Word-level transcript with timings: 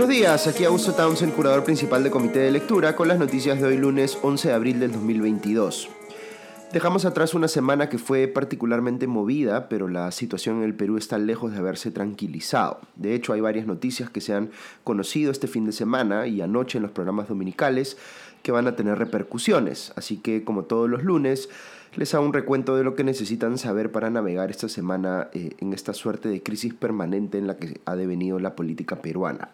Buenos 0.00 0.16
días, 0.16 0.46
aquí 0.46 0.64
Augusto 0.64 0.94
Townsend, 0.94 1.34
curador 1.34 1.62
principal 1.62 2.02
de 2.02 2.10
Comité 2.10 2.38
de 2.38 2.50
Lectura, 2.50 2.96
con 2.96 3.06
las 3.06 3.18
noticias 3.18 3.60
de 3.60 3.66
hoy 3.66 3.76
lunes 3.76 4.16
11 4.22 4.48
de 4.48 4.54
abril 4.54 4.80
del 4.80 4.92
2022. 4.92 5.90
Dejamos 6.72 7.04
atrás 7.04 7.34
una 7.34 7.48
semana 7.48 7.90
que 7.90 7.98
fue 7.98 8.26
particularmente 8.26 9.06
movida, 9.06 9.68
pero 9.68 9.88
la 9.88 10.10
situación 10.10 10.56
en 10.56 10.62
el 10.62 10.74
Perú 10.74 10.96
está 10.96 11.18
lejos 11.18 11.52
de 11.52 11.58
haberse 11.58 11.90
tranquilizado. 11.90 12.80
De 12.96 13.14
hecho, 13.14 13.34
hay 13.34 13.42
varias 13.42 13.66
noticias 13.66 14.08
que 14.08 14.22
se 14.22 14.32
han 14.32 14.48
conocido 14.84 15.30
este 15.30 15.48
fin 15.48 15.66
de 15.66 15.72
semana 15.72 16.26
y 16.26 16.40
anoche 16.40 16.78
en 16.78 16.82
los 16.82 16.92
programas 16.92 17.28
dominicales 17.28 17.98
que 18.42 18.52
van 18.52 18.68
a 18.68 18.76
tener 18.76 18.96
repercusiones. 18.96 19.92
Así 19.96 20.16
que, 20.16 20.44
como 20.44 20.64
todos 20.64 20.88
los 20.88 21.04
lunes, 21.04 21.50
les 21.94 22.14
hago 22.14 22.24
un 22.24 22.32
recuento 22.32 22.74
de 22.74 22.84
lo 22.84 22.94
que 22.94 23.04
necesitan 23.04 23.58
saber 23.58 23.92
para 23.92 24.08
navegar 24.08 24.50
esta 24.50 24.70
semana 24.70 25.28
eh, 25.34 25.50
en 25.58 25.74
esta 25.74 25.92
suerte 25.92 26.30
de 26.30 26.42
crisis 26.42 26.72
permanente 26.72 27.36
en 27.36 27.46
la 27.46 27.58
que 27.58 27.82
ha 27.84 27.96
devenido 27.96 28.38
la 28.38 28.56
política 28.56 28.96
peruana. 29.02 29.50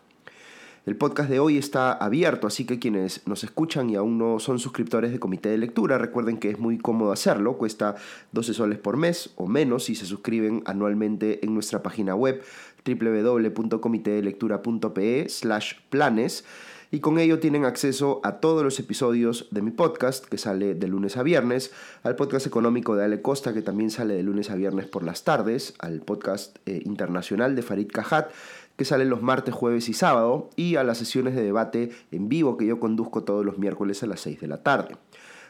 El 0.87 0.97
podcast 0.97 1.29
de 1.29 1.41
hoy 1.41 1.59
está 1.59 1.93
abierto, 1.93 2.47
así 2.47 2.65
que 2.65 2.79
quienes 2.79 3.27
nos 3.27 3.43
escuchan 3.43 3.91
y 3.91 3.97
aún 3.97 4.19
no 4.19 4.39
son 4.39 4.61
suscriptores 4.61 5.11
de 5.11 5.19
comité 5.19 5.49
de 5.49 5.59
lectura, 5.59 5.99
recuerden 5.99 6.39
que 6.39 6.51
es 6.51 6.61
muy 6.61 6.79
cómodo 6.79 7.11
hacerlo, 7.11 7.59
cuesta 7.59 7.97
12 8.31 8.55
soles 8.55 8.79
por 8.79 8.97
mes 8.97 9.31
o 9.35 9.49
menos 9.49 9.87
si 9.87 9.97
se 9.97 10.07
suscriben 10.07 10.63
anualmente 10.65 11.45
en 11.45 11.55
nuestra 11.55 11.83
página 11.83 12.15
web 12.15 12.41
www.comitedelectura.pe 12.87 15.29
slash 15.29 15.73
planes 15.91 16.45
y 16.93 17.01
con 17.01 17.19
ello 17.19 17.41
tienen 17.41 17.65
acceso 17.65 18.21
a 18.23 18.37
todos 18.37 18.63
los 18.63 18.79
episodios 18.79 19.49
de 19.51 19.63
mi 19.63 19.73
podcast 19.73 20.25
que 20.25 20.39
sale 20.39 20.75
de 20.75 20.87
lunes 20.87 21.17
a 21.17 21.25
viernes, 21.25 21.73
al 22.05 22.15
podcast 22.15 22.47
económico 22.47 22.95
de 22.95 23.05
Ale 23.05 23.23
Costa 23.23 23.53
que 23.53 23.63
también 23.63 23.91
sale 23.91 24.15
de 24.15 24.23
lunes 24.23 24.51
a 24.51 24.55
viernes 24.55 24.87
por 24.87 25.03
las 25.03 25.25
tardes, 25.25 25.75
al 25.81 26.01
podcast 26.01 26.59
eh, 26.67 26.81
internacional 26.85 27.57
de 27.57 27.63
Farid 27.63 27.91
Cajat 27.91 28.31
que 28.77 28.85
salen 28.85 29.11
los 29.11 29.23
martes, 29.23 29.55
jueves 29.55 29.89
y 29.89 29.93
sábado, 29.93 30.51
y 30.57 30.77
a 30.77 30.85
las 30.85 30.99
sesiones 30.99 31.35
de 31.35 31.43
debate 31.43 31.91
en 32.11 32.29
vivo 32.29 32.57
que 32.57 32.67
yo 32.67 32.79
conduzco 32.79 33.25
todos 33.25 33.45
los 33.45 33.59
miércoles 33.59 34.03
a 34.03 34.07
las 34.07 34.21
6 34.21 34.41
de 34.41 34.47
la 34.47 34.63
tarde. 34.63 34.97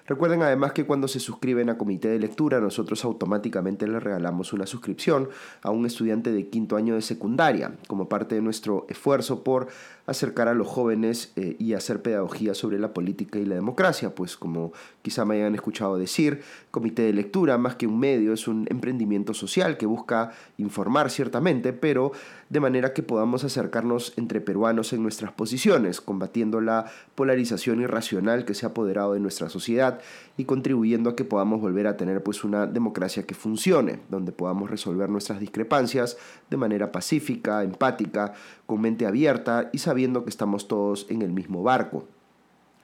Recuerden 0.06 0.42
además 0.42 0.72
que 0.72 0.86
cuando 0.86 1.08
se 1.08 1.18
suscriben 1.18 1.68
a 1.68 1.76
Comité 1.76 2.08
de 2.08 2.20
Lectura, 2.20 2.60
nosotros 2.60 3.04
automáticamente 3.04 3.88
les 3.88 4.00
regalamos 4.00 4.52
una 4.52 4.64
suscripción 4.64 5.28
a 5.62 5.70
un 5.70 5.84
estudiante 5.84 6.30
de 6.30 6.48
quinto 6.48 6.76
año 6.76 6.94
de 6.94 7.02
secundaria, 7.02 7.72
como 7.88 8.08
parte 8.08 8.36
de 8.36 8.40
nuestro 8.40 8.86
esfuerzo 8.88 9.42
por 9.42 9.66
acercar 10.06 10.48
a 10.48 10.54
los 10.54 10.68
jóvenes 10.68 11.32
eh, 11.36 11.56
y 11.58 11.74
hacer 11.74 12.00
pedagogía 12.00 12.54
sobre 12.54 12.78
la 12.78 12.94
política 12.94 13.38
y 13.38 13.44
la 13.44 13.56
democracia, 13.56 14.14
pues 14.14 14.36
como 14.36 14.72
quizá 15.02 15.24
me 15.24 15.36
hayan 15.36 15.54
escuchado 15.54 15.98
decir, 15.98 16.42
Comité 16.70 17.02
de 17.02 17.12
Lectura, 17.12 17.58
más 17.58 17.76
que 17.76 17.86
un 17.86 17.98
medio, 17.98 18.32
es 18.32 18.48
un 18.48 18.66
emprendimiento 18.70 19.34
social 19.34 19.76
que 19.76 19.86
busca 19.86 20.32
informar 20.58 21.10
ciertamente, 21.10 21.72
pero 21.72 22.12
de 22.48 22.60
manera 22.60 22.92
que 22.92 23.02
podamos 23.02 23.42
acercarnos 23.44 24.12
entre 24.16 24.40
peruanos 24.40 24.92
en 24.92 25.02
nuestras 25.02 25.32
posiciones, 25.32 26.00
combatiendo 26.00 26.60
la 26.60 26.86
polarización 27.14 27.80
irracional 27.80 28.44
que 28.44 28.54
se 28.54 28.66
ha 28.66 28.70
apoderado 28.70 29.14
de 29.14 29.20
nuestra 29.20 29.48
sociedad 29.48 30.00
y 30.36 30.44
contribuyendo 30.44 31.10
a 31.10 31.16
que 31.16 31.24
podamos 31.24 31.60
volver 31.60 31.86
a 31.86 31.96
tener 31.96 32.22
pues 32.22 32.44
una 32.44 32.66
democracia 32.66 33.24
que 33.24 33.34
funcione, 33.34 34.00
donde 34.08 34.32
podamos 34.32 34.70
resolver 34.70 35.08
nuestras 35.08 35.40
discrepancias 35.40 36.16
de 36.48 36.56
manera 36.56 36.92
pacífica, 36.92 37.64
empática, 37.64 38.34
con 38.66 38.80
mente 38.80 39.06
abierta 39.06 39.70
y 39.72 39.78
sabiendo 39.78 40.24
que 40.24 40.30
estamos 40.30 40.68
todos 40.68 41.06
en 41.08 41.22
el 41.22 41.32
mismo 41.32 41.62
barco. 41.62 42.04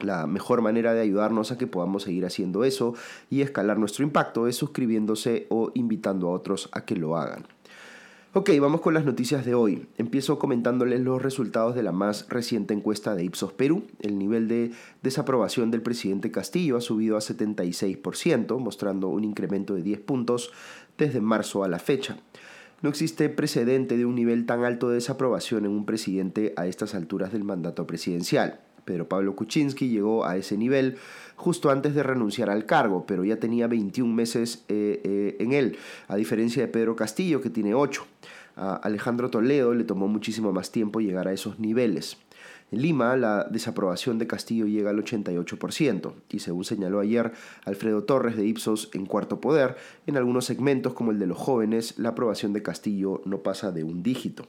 La 0.00 0.26
mejor 0.26 0.62
manera 0.62 0.94
de 0.94 1.00
ayudarnos 1.00 1.52
a 1.52 1.58
que 1.58 1.66
podamos 1.66 2.04
seguir 2.04 2.26
haciendo 2.26 2.64
eso 2.64 2.94
y 3.30 3.42
escalar 3.42 3.78
nuestro 3.78 4.04
impacto 4.04 4.48
es 4.48 4.56
suscribiéndose 4.56 5.46
o 5.48 5.70
invitando 5.74 6.28
a 6.28 6.32
otros 6.32 6.68
a 6.72 6.84
que 6.84 6.96
lo 6.96 7.16
hagan. 7.16 7.46
Ok, 8.34 8.48
vamos 8.58 8.80
con 8.80 8.94
las 8.94 9.04
noticias 9.04 9.44
de 9.44 9.54
hoy. 9.54 9.86
Empiezo 9.98 10.38
comentándoles 10.38 11.00
los 11.00 11.20
resultados 11.20 11.74
de 11.74 11.82
la 11.82 11.92
más 11.92 12.26
reciente 12.30 12.72
encuesta 12.72 13.14
de 13.14 13.24
Ipsos 13.24 13.52
Perú. 13.52 13.84
El 14.00 14.18
nivel 14.18 14.48
de 14.48 14.70
desaprobación 15.02 15.70
del 15.70 15.82
presidente 15.82 16.30
Castillo 16.30 16.78
ha 16.78 16.80
subido 16.80 17.18
a 17.18 17.20
76%, 17.20 18.58
mostrando 18.58 19.08
un 19.08 19.24
incremento 19.24 19.74
de 19.74 19.82
10 19.82 20.00
puntos 20.00 20.50
desde 20.96 21.20
marzo 21.20 21.62
a 21.62 21.68
la 21.68 21.78
fecha. 21.78 22.16
No 22.82 22.88
existe 22.88 23.28
precedente 23.28 23.96
de 23.96 24.04
un 24.04 24.16
nivel 24.16 24.44
tan 24.44 24.64
alto 24.64 24.88
de 24.88 24.96
desaprobación 24.96 25.64
en 25.64 25.70
un 25.70 25.86
presidente 25.86 26.52
a 26.56 26.66
estas 26.66 26.96
alturas 26.96 27.32
del 27.32 27.44
mandato 27.44 27.86
presidencial. 27.86 28.58
Pedro 28.84 29.08
Pablo 29.08 29.36
Kuczynski 29.36 29.88
llegó 29.88 30.24
a 30.24 30.36
ese 30.36 30.56
nivel 30.56 30.96
justo 31.36 31.70
antes 31.70 31.94
de 31.94 32.02
renunciar 32.02 32.50
al 32.50 32.66
cargo, 32.66 33.06
pero 33.06 33.24
ya 33.24 33.36
tenía 33.36 33.68
21 33.68 34.12
meses 34.12 34.64
eh, 34.68 35.00
eh, 35.04 35.36
en 35.38 35.52
él, 35.52 35.76
a 36.08 36.16
diferencia 36.16 36.60
de 36.60 36.68
Pedro 36.68 36.96
Castillo, 36.96 37.40
que 37.40 37.50
tiene 37.50 37.72
8. 37.72 38.04
A 38.56 38.74
Alejandro 38.74 39.30
Toledo 39.30 39.74
le 39.74 39.84
tomó 39.84 40.08
muchísimo 40.08 40.52
más 40.52 40.72
tiempo 40.72 41.00
llegar 41.00 41.28
a 41.28 41.32
esos 41.32 41.60
niveles. 41.60 42.16
En 42.72 42.80
Lima, 42.80 43.14
la 43.18 43.44
desaprobación 43.50 44.18
de 44.18 44.26
Castillo 44.26 44.66
llega 44.66 44.88
al 44.88 45.04
88%, 45.04 46.14
y 46.30 46.38
según 46.38 46.64
señaló 46.64 47.00
ayer 47.00 47.32
Alfredo 47.66 48.04
Torres 48.04 48.34
de 48.34 48.46
Ipsos 48.46 48.88
en 48.94 49.04
Cuarto 49.04 49.42
Poder, 49.42 49.76
en 50.06 50.16
algunos 50.16 50.46
segmentos 50.46 50.94
como 50.94 51.10
el 51.10 51.18
de 51.18 51.26
los 51.26 51.36
jóvenes, 51.36 51.98
la 51.98 52.08
aprobación 52.08 52.54
de 52.54 52.62
Castillo 52.62 53.20
no 53.26 53.42
pasa 53.42 53.72
de 53.72 53.84
un 53.84 54.02
dígito. 54.02 54.46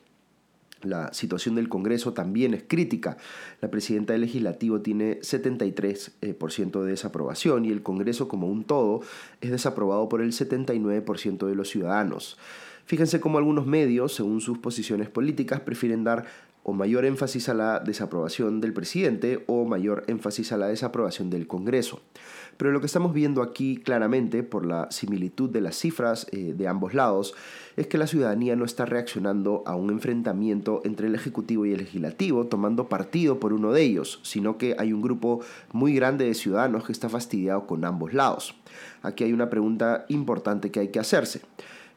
La 0.84 1.14
situación 1.14 1.56
del 1.56 1.68
Congreso 1.68 2.14
también 2.14 2.54
es 2.54 2.64
crítica. 2.66 3.18
La 3.60 3.70
presidenta 3.70 4.14
del 4.14 4.22
legislativo 4.22 4.80
tiene 4.80 5.20
73% 5.20 6.12
eh, 6.22 6.86
de 6.86 6.92
desaprobación 6.92 7.66
y 7.66 7.72
el 7.72 7.84
Congreso 7.84 8.30
como 8.30 8.48
un 8.48 8.64
todo 8.64 9.02
es 9.42 9.52
desaprobado 9.52 10.08
por 10.08 10.22
el 10.22 10.32
79% 10.32 11.46
de 11.46 11.56
los 11.56 11.70
ciudadanos. 11.70 12.38
Fíjense 12.86 13.22
cómo 13.22 13.38
algunos 13.38 13.66
medios, 13.66 14.14
según 14.14 14.42
sus 14.42 14.58
posiciones 14.58 15.10
políticas, 15.10 15.62
prefieren 15.62 16.04
dar 16.04 16.26
o 16.64 16.74
mayor 16.74 17.06
énfasis 17.06 17.50
a 17.50 17.54
la 17.54 17.80
desaprobación 17.80 18.62
del 18.62 18.74
presidente 18.74 19.44
o 19.48 19.66
mayor 19.66 20.04
énfasis 20.08 20.52
a 20.52 20.58
la 20.58 20.68
desaprobación 20.68 21.30
del 21.30 21.46
Congreso. 21.48 22.02
Pero 22.58 22.72
lo 22.72 22.80
que 22.80 22.86
estamos 22.86 23.14
viendo 23.14 23.42
aquí 23.42 23.78
claramente, 23.78 24.44
por 24.44 24.66
la 24.66 24.90
similitud 24.92 25.50
de 25.50 25.62
las 25.62 25.76
cifras 25.76 26.28
eh, 26.32 26.54
de 26.56 26.68
ambos 26.68 26.94
lados, 26.94 27.34
es 27.76 27.88
que 27.88 27.98
la 27.98 28.08
ciudadanía 28.08 28.56
no 28.56 28.64
está 28.64 28.86
reaccionando 28.86 29.64
a 29.66 29.76
un 29.76 29.90
enfrentamiento 29.90 30.82
entre 30.86 31.08
el 31.08 31.16
Ejecutivo 31.16 31.66
y 31.66 31.72
el 31.72 31.80
Legislativo, 31.80 32.46
tomando 32.46 32.88
partido 32.88 33.40
por 33.40 33.54
uno 33.54 33.74
de 33.74 33.82
ellos, 33.82 34.20
sino 34.24 34.58
que 34.58 34.76
hay 34.78 34.94
un 34.94 35.02
grupo 35.02 35.42
muy 35.72 35.96
grande 35.96 36.26
de 36.26 36.36
ciudadanos 36.36 36.86
que 36.86 36.92
está 36.92 37.10
fastidiado 37.10 37.66
con 37.66 37.84
ambos 37.86 38.14
lados. 38.14 38.56
Aquí 39.02 39.24
hay 39.24 39.34
una 39.34 39.50
pregunta 39.50 40.06
importante 40.08 40.72
que 40.72 40.80
hay 40.80 40.90
que 40.90 41.00
hacerse 41.00 41.42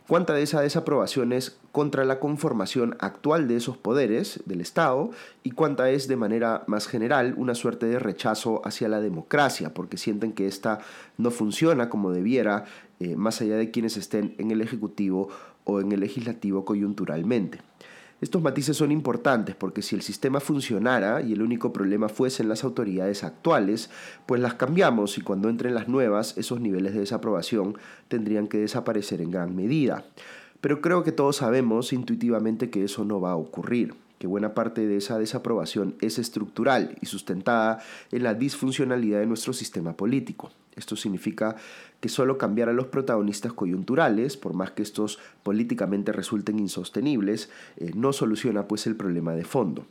cuánta 0.06 0.34
de 0.34 0.42
esa 0.42 0.60
desaprobación 0.60 1.32
es 1.32 1.58
contra 1.72 2.04
la 2.04 2.20
conformación 2.20 2.96
actual 3.00 3.48
de 3.48 3.56
esos 3.56 3.76
poderes 3.76 4.40
del 4.46 4.60
Estado 4.60 5.10
y 5.42 5.50
cuánta 5.50 5.90
es 5.90 6.08
de 6.08 6.16
manera 6.16 6.64
más 6.66 6.86
general 6.86 7.34
una 7.36 7.54
suerte 7.54 7.86
de 7.86 7.98
rechazo 7.98 8.62
hacia 8.64 8.88
la 8.88 9.00
democracia, 9.00 9.74
porque 9.74 9.96
sienten 9.96 10.32
que 10.32 10.46
ésta 10.46 10.80
no 11.18 11.30
funciona 11.30 11.88
como 11.88 12.12
debiera, 12.12 12.64
eh, 13.00 13.16
más 13.16 13.40
allá 13.40 13.56
de 13.56 13.70
quienes 13.70 13.96
estén 13.96 14.34
en 14.38 14.50
el 14.50 14.62
Ejecutivo 14.62 15.28
o 15.64 15.80
en 15.80 15.92
el 15.92 16.00
Legislativo 16.00 16.64
coyunturalmente. 16.64 17.58
Estos 18.20 18.40
matices 18.40 18.78
son 18.78 18.92
importantes 18.92 19.54
porque 19.54 19.82
si 19.82 19.94
el 19.94 20.00
sistema 20.00 20.40
funcionara 20.40 21.20
y 21.20 21.34
el 21.34 21.42
único 21.42 21.70
problema 21.72 22.08
fuesen 22.08 22.48
las 22.48 22.64
autoridades 22.64 23.24
actuales, 23.24 23.90
pues 24.24 24.40
las 24.40 24.54
cambiamos 24.54 25.18
y 25.18 25.20
cuando 25.20 25.50
entren 25.50 25.74
las 25.74 25.86
nuevas, 25.86 26.38
esos 26.38 26.58
niveles 26.58 26.94
de 26.94 27.00
desaprobación 27.00 27.76
tendrían 28.08 28.48
que 28.48 28.56
desaparecer 28.56 29.20
en 29.20 29.30
gran 29.30 29.54
medida. 29.54 30.04
Pero 30.62 30.80
creo 30.80 31.04
que 31.04 31.12
todos 31.12 31.36
sabemos 31.36 31.92
intuitivamente 31.92 32.70
que 32.70 32.84
eso 32.84 33.04
no 33.04 33.20
va 33.20 33.32
a 33.32 33.36
ocurrir 33.36 33.94
que 34.18 34.26
buena 34.26 34.54
parte 34.54 34.86
de 34.86 34.96
esa 34.96 35.18
desaprobación 35.18 35.94
es 36.00 36.18
estructural 36.18 36.96
y 37.02 37.06
sustentada 37.06 37.82
en 38.10 38.22
la 38.22 38.32
disfuncionalidad 38.32 39.20
de 39.20 39.26
nuestro 39.26 39.52
sistema 39.52 39.94
político. 39.94 40.50
Esto 40.76 40.94
significa 40.94 41.56
que 42.00 42.08
solo 42.08 42.36
cambiar 42.36 42.68
a 42.68 42.74
los 42.74 42.86
protagonistas 42.86 43.54
coyunturales, 43.54 44.36
por 44.36 44.52
más 44.52 44.72
que 44.72 44.82
estos 44.82 45.18
políticamente 45.42 46.12
resulten 46.12 46.58
insostenibles, 46.58 47.48
eh, 47.78 47.92
no 47.94 48.12
soluciona 48.12 48.68
pues 48.68 48.86
el 48.86 48.94
problema 48.94 49.32
de 49.34 49.44
fondo. 49.44 49.86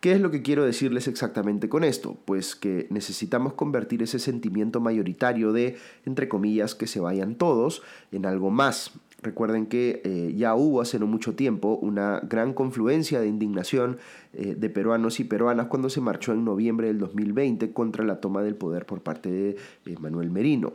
¿Qué 0.00 0.12
es 0.12 0.20
lo 0.20 0.30
que 0.30 0.42
quiero 0.42 0.64
decirles 0.64 1.08
exactamente 1.08 1.68
con 1.68 1.82
esto? 1.82 2.16
Pues 2.26 2.54
que 2.54 2.86
necesitamos 2.90 3.54
convertir 3.54 4.02
ese 4.02 4.18
sentimiento 4.18 4.80
mayoritario 4.80 5.52
de, 5.52 5.78
entre 6.04 6.28
comillas, 6.28 6.74
que 6.74 6.86
se 6.86 7.00
vayan 7.00 7.34
todos 7.34 7.82
en 8.12 8.26
algo 8.26 8.50
más, 8.50 8.92
Recuerden 9.26 9.66
que 9.66 10.02
eh, 10.04 10.34
ya 10.36 10.54
hubo 10.54 10.80
hace 10.80 11.00
no 11.00 11.08
mucho 11.08 11.34
tiempo 11.34 11.80
una 11.82 12.20
gran 12.20 12.54
confluencia 12.54 13.18
de 13.20 13.26
indignación 13.26 13.98
eh, 14.32 14.54
de 14.56 14.70
peruanos 14.70 15.18
y 15.18 15.24
peruanas 15.24 15.66
cuando 15.66 15.90
se 15.90 16.00
marchó 16.00 16.32
en 16.32 16.44
noviembre 16.44 16.86
del 16.86 17.00
2020 17.00 17.72
contra 17.72 18.04
la 18.04 18.20
toma 18.20 18.42
del 18.42 18.54
poder 18.54 18.86
por 18.86 19.02
parte 19.02 19.28
de 19.28 19.56
eh, 19.86 19.96
Manuel 19.98 20.30
Merino. 20.30 20.74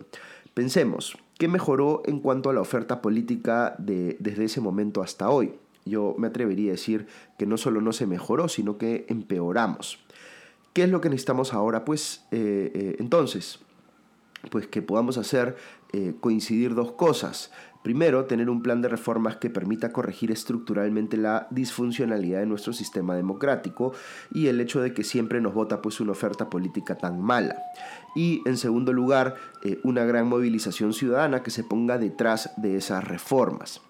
Pensemos, 0.53 1.17
¿qué 1.37 1.47
mejoró 1.47 2.01
en 2.05 2.19
cuanto 2.19 2.49
a 2.49 2.53
la 2.53 2.59
oferta 2.59 3.01
política 3.01 3.73
de, 3.77 4.17
desde 4.19 4.43
ese 4.43 4.59
momento 4.59 5.01
hasta 5.01 5.29
hoy? 5.29 5.53
Yo 5.85 6.13
me 6.17 6.27
atrevería 6.27 6.71
a 6.71 6.73
decir 6.73 7.07
que 7.37 7.45
no 7.45 7.55
solo 7.55 7.79
no 7.79 7.93
se 7.93 8.05
mejoró, 8.05 8.49
sino 8.49 8.77
que 8.77 9.05
empeoramos. 9.07 9.97
¿Qué 10.73 10.83
es 10.83 10.89
lo 10.89 10.99
que 10.99 11.07
necesitamos 11.07 11.53
ahora? 11.53 11.85
Pues 11.85 12.25
entonces, 12.31 13.59
pues 14.51 14.67
que 14.67 14.81
podamos 14.81 15.17
hacer 15.17 15.55
coincidir 16.19 16.75
dos 16.75 16.91
cosas. 16.93 17.51
Primero, 17.83 18.25
tener 18.25 18.49
un 18.49 18.61
plan 18.61 18.81
de 18.81 18.89
reformas 18.89 19.37
que 19.37 19.49
permita 19.49 19.91
corregir 19.91 20.31
estructuralmente 20.31 21.17
la 21.17 21.47
disfuncionalidad 21.49 22.39
de 22.39 22.45
nuestro 22.45 22.73
sistema 22.73 23.15
democrático 23.15 23.93
y 24.31 24.47
el 24.47 24.61
hecho 24.61 24.81
de 24.81 24.93
que 24.93 25.03
siempre 25.03 25.41
nos 25.41 25.53
vota 25.53 25.81
pues 25.81 25.99
una 25.99 26.11
oferta 26.11 26.49
política 26.49 26.95
tan 26.95 27.21
mala. 27.21 27.55
Y 28.15 28.41
en 28.45 28.57
segundo 28.57 28.93
lugar, 28.93 29.35
eh, 29.63 29.79
una 29.83 30.05
gran 30.05 30.27
movilización 30.27 30.93
ciudadana 30.93 31.41
que 31.41 31.49
se 31.49 31.63
ponga 31.63 31.97
detrás 31.97 32.51
de 32.57 32.77
esas 32.77 33.03
reformas. 33.03 33.81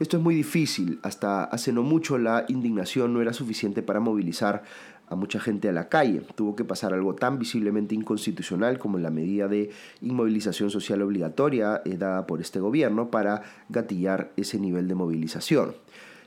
Esto 0.00 0.16
es 0.16 0.22
muy 0.22 0.34
difícil, 0.34 0.98
hasta 1.02 1.44
hace 1.44 1.74
no 1.74 1.82
mucho 1.82 2.16
la 2.16 2.46
indignación 2.48 3.12
no 3.12 3.20
era 3.20 3.34
suficiente 3.34 3.82
para 3.82 4.00
movilizar 4.00 4.62
a 5.10 5.16
mucha 5.16 5.40
gente 5.40 5.68
a 5.68 5.72
la 5.72 5.88
calle. 5.88 6.22
Tuvo 6.34 6.56
que 6.56 6.64
pasar 6.64 6.94
algo 6.94 7.14
tan 7.14 7.38
visiblemente 7.38 7.94
inconstitucional 7.94 8.78
como 8.78 8.98
la 8.98 9.10
medida 9.10 9.48
de 9.48 9.70
inmovilización 10.00 10.70
social 10.70 11.02
obligatoria 11.02 11.82
eh, 11.84 11.96
dada 11.98 12.26
por 12.26 12.40
este 12.40 12.60
gobierno 12.60 13.10
para 13.10 13.42
gatillar 13.68 14.30
ese 14.36 14.58
nivel 14.58 14.88
de 14.88 14.94
movilización. 14.94 15.74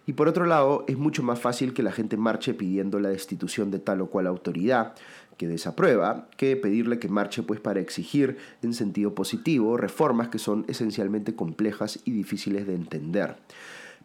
Y 0.06 0.14
por 0.14 0.28
otro 0.28 0.46
lado, 0.46 0.84
es 0.88 0.98
mucho 0.98 1.24
más 1.24 1.40
fácil 1.40 1.74
que 1.74 1.82
la 1.82 1.94
gente 1.94 2.18
marche 2.18 2.54
pidiendo 2.54 3.00
la 3.00 3.10
destitución 3.10 3.72
de 3.72 3.80
tal 3.80 4.02
o 4.02 4.08
cual 4.08 4.28
autoridad 4.28 4.96
que 5.38 5.48
desaprueba, 5.48 6.28
que 6.38 6.56
pedirle 6.58 7.00
que 7.00 7.08
marche 7.08 7.42
pues 7.42 7.60
para 7.60 7.80
exigir 7.80 8.38
en 8.62 8.74
sentido 8.74 9.16
positivo 9.16 9.78
reformas 9.78 10.28
que 10.28 10.40
son 10.40 10.66
esencialmente 10.68 11.36
complejas 11.36 12.00
y 12.06 12.12
difíciles 12.12 12.68
de 12.68 12.76
entender. 12.76 13.38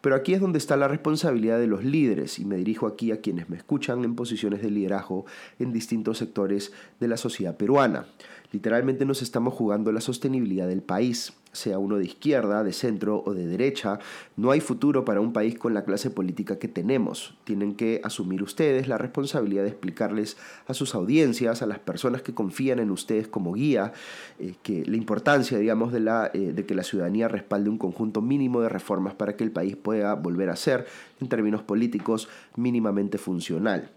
Pero 0.01 0.15
aquí 0.15 0.35
es 0.35 0.41
donde 0.41 0.59
está 0.59 0.77
la 0.77 0.89
responsabilidad 0.89 1.59
de 1.59 1.67
los 1.67 1.85
líderes 1.85 2.39
y 2.39 2.45
me 2.45 2.57
dirijo 2.57 2.87
aquí 2.87 3.11
a 3.13 3.21
quienes 3.21 3.49
me 3.49 3.57
escuchan 3.57 4.05
en 4.05 4.15
posiciones 4.15 4.63
de 4.63 4.71
liderazgo 4.71 5.27
en 5.59 5.73
distintos 5.73 6.19
sectores 6.19 6.73
de 7.01 7.09
la 7.09 7.17
sociedad 7.17 7.57
peruana. 7.57 8.07
Literalmente 8.53 9.05
nos 9.05 9.23
estamos 9.23 9.55
jugando 9.55 9.93
la 9.93 10.01
sostenibilidad 10.01 10.69
del 10.69 10.83
país, 10.83 11.35
sea 11.53 11.79
uno 11.79 11.97
de 11.97 12.05
izquierda, 12.05 12.65
de 12.65 12.73
centro 12.73 13.23
o 13.25 13.35
de 13.35 13.47
derecha. 13.47 13.99
No 14.37 14.51
hay 14.51 14.61
futuro 14.61 15.05
para 15.05 15.21
un 15.21 15.33
país 15.33 15.59
con 15.59 15.75
la 15.75 15.85
clase 15.85 16.11
política 16.11 16.59
que 16.59 16.69
tenemos. 16.69 17.35
Tienen 17.45 17.75
que 17.75 18.01
asumir 18.05 18.43
ustedes 18.43 18.89
la 18.89 18.99
responsabilidad 18.99 19.63
de 19.63 19.71
explicarles 19.71 20.37
a 20.67 20.75
sus 20.75 20.95
audiencias, 20.95 21.63
a 21.63 21.67
las 21.67 21.79
personas 21.79 22.23
que 22.23 22.35
confían 22.35 22.79
en 22.79 22.91
ustedes 22.91 23.29
como 23.29 23.53
guía, 23.53 23.93
eh, 24.39 24.55
que 24.63 24.85
la 24.85 24.97
importancia, 24.97 25.59
digamos, 25.59 25.93
de, 25.93 26.01
la, 26.01 26.31
eh, 26.33 26.53
de 26.53 26.67
que 26.67 26.75
la 26.75 26.83
ciudadanía 26.83 27.29
respalde 27.29 27.71
un 27.71 27.79
conjunto 27.79 28.23
mínimo 28.23 28.61
de 28.61 28.69
reformas 28.69 29.15
para 29.15 29.37
que 29.37 29.45
el 29.45 29.51
país 29.51 29.77
pueda 29.77 30.15
volver 30.15 30.51
a 30.51 30.57
ser, 30.57 30.87
en 31.21 31.29
términos 31.29 31.63
políticos, 31.63 32.29
mínimamente 32.57 33.19
funcional. 33.19 33.91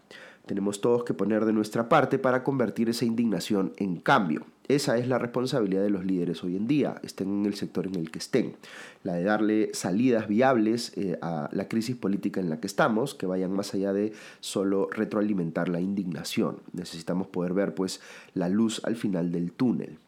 Tenemos 0.52 0.82
todos 0.82 1.06
que 1.06 1.14
poner 1.14 1.46
de 1.46 1.54
nuestra 1.54 1.88
parte 1.88 2.20
para 2.20 2.44
convertir 2.44 2.90
esa 2.90 3.06
indignación 3.06 3.72
en 3.78 3.96
cambio. 3.96 4.46
Esa 4.68 4.98
es 4.98 5.08
la 5.08 5.18
responsabilidad 5.18 5.82
de 5.82 5.90
los 5.90 6.04
líderes 6.04 6.44
hoy 6.44 6.58
en 6.58 6.68
día, 6.68 7.00
estén 7.04 7.30
en 7.30 7.46
el 7.46 7.56
sector 7.56 7.88
en 7.88 7.96
el 7.96 8.12
que 8.12 8.20
estén. 8.20 8.58
La 9.06 9.14
de 9.14 9.24
darle 9.24 9.70
salidas 9.74 10.28
viables 10.28 10.92
eh, 10.98 11.18
a 11.22 11.48
la 11.54 11.70
crisis 11.70 11.96
política 11.96 12.42
en 12.42 12.50
la 12.50 12.60
que 12.60 12.68
estamos, 12.68 13.16
que 13.16 13.28
vayan 13.28 13.54
más 13.54 13.74
allá 13.74 13.94
de 13.94 14.12
solo 14.42 14.90
retroalimentar 14.92 15.70
la 15.70 15.80
indignación. 15.80 16.58
Necesitamos 16.74 17.28
poder 17.28 17.54
ver 17.54 17.74
pues 17.74 18.02
la 18.34 18.50
luz 18.50 18.82
al 18.84 18.98
final 18.98 19.32
del 19.32 19.54
túnel. 19.54 20.00